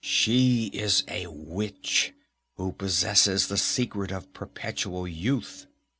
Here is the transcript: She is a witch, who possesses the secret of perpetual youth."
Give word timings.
She 0.03 0.71
is 0.73 1.03
a 1.07 1.27
witch, 1.27 2.11
who 2.55 2.71
possesses 2.71 3.49
the 3.49 3.57
secret 3.59 4.11
of 4.11 4.33
perpetual 4.33 5.07
youth." 5.07 5.67